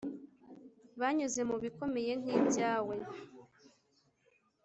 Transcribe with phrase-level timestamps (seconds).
[0.99, 2.95] banyuze mu bikomeye nk’ibyawe